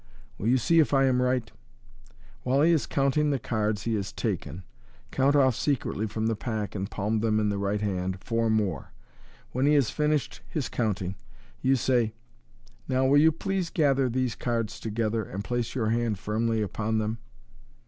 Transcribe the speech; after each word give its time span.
Will 0.39 0.47
you 0.47 0.57
see 0.57 0.79
if 0.79 0.95
I 0.95 1.05
am 1.05 1.21
right?" 1.21 1.51
While 2.43 2.63
he 2.63 2.71
is 2.71 2.87
counting 2.87 3.29
the 3.29 3.37
cards 3.37 3.83
he 3.83 3.93
has 3.93 4.11
taken, 4.11 4.63
count 5.11 5.35
off 5.35 5.53
secretly 5.55 6.07
from 6.07 6.25
the 6.25 6.35
pack, 6.35 6.73
and 6.73 6.89
palm 6.89 7.21
in 7.23 7.49
the 7.49 7.59
right 7.59 7.81
hand, 7.81 8.17
four 8.19 8.49
more. 8.49 8.93
When 9.51 9.67
he 9.67 9.75
has 9.75 9.91
finished 9.91 10.41
his 10.47 10.69
counting, 10.69 11.17
you 11.61 11.75
say," 11.75 12.15
Now 12.89 13.05
will 13.05 13.19
you 13.21 13.31
please 13.31 13.69
gather 13.69 14.09
these 14.09 14.33
cards 14.33 14.79
together, 14.79 15.21
and 15.23 15.43
place 15.43 15.75
your 15.75 15.89
hand 15.91 16.17
firmly 16.17 16.63
upon 16.63 16.97
them 16.97 17.19